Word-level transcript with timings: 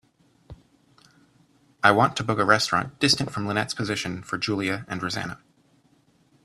I 1.83 1.91
want 1.91 2.17
to 2.17 2.23
book 2.23 2.39
a 2.39 2.43
restaurant 2.43 2.97
distant 2.97 3.29
from 3.31 3.45
lynette's 3.47 3.75
position 3.75 4.23
for 4.23 4.39
julia 4.39 4.83
and 4.87 5.03
rosanna. 5.03 5.37